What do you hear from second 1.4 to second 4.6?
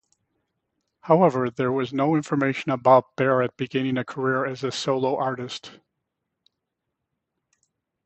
there was no information about Barrett beginning a career